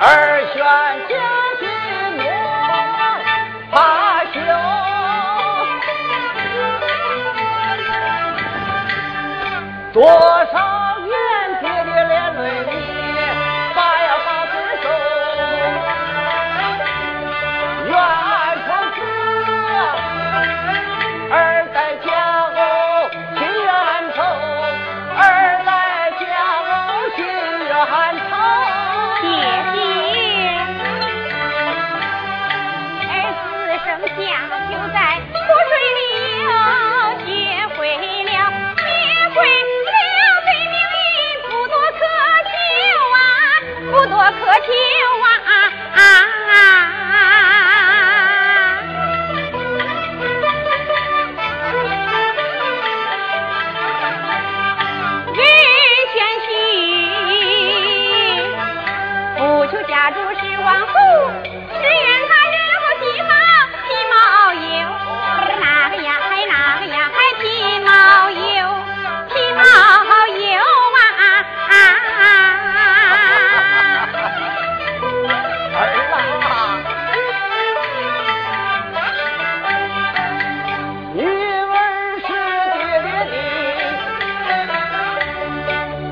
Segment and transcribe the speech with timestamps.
[0.00, 0.62] 儿宣
[1.08, 1.12] 家
[1.58, 1.68] 军
[2.16, 2.22] 莫
[3.72, 3.76] 罢
[4.32, 4.38] 休，
[9.92, 9.98] 多
[10.52, 10.77] 少。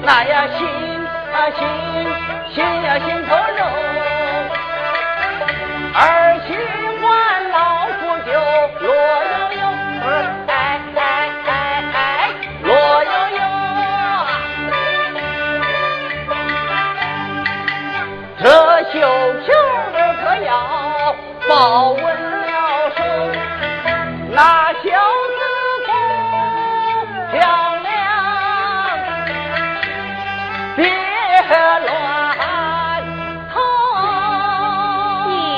[0.07, 0.65] 那呀心
[1.35, 1.67] 啊心
[2.55, 3.61] 心呀心头肉，
[5.95, 6.01] 儿
[6.47, 6.49] 媳
[7.03, 7.05] 万
[7.51, 8.31] 老夫就，
[8.87, 9.63] 罗悠悠，
[10.07, 10.07] 哎
[10.47, 10.51] 哎
[11.45, 11.51] 哎
[11.93, 11.99] 哎，
[12.63, 12.71] 罗
[13.03, 13.41] 悠悠，
[18.39, 18.45] 这
[18.93, 18.95] 绣
[19.45, 19.49] 球
[19.93, 20.49] 儿可要
[21.49, 21.51] 保
[21.91, 22.16] 温。
[31.49, 31.55] 黑
[31.87, 32.06] 龙。